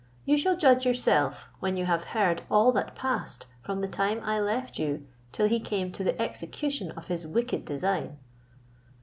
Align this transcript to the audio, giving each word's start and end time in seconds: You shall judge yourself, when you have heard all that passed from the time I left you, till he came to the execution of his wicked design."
You 0.25 0.35
shall 0.35 0.57
judge 0.57 0.83
yourself, 0.83 1.47
when 1.59 1.77
you 1.77 1.85
have 1.85 2.05
heard 2.05 2.41
all 2.49 2.71
that 2.71 2.95
passed 2.95 3.45
from 3.61 3.81
the 3.81 3.87
time 3.87 4.19
I 4.25 4.39
left 4.39 4.79
you, 4.79 5.05
till 5.31 5.47
he 5.47 5.59
came 5.59 5.91
to 5.91 6.03
the 6.03 6.19
execution 6.19 6.89
of 6.93 7.05
his 7.05 7.27
wicked 7.27 7.65
design." 7.65 8.17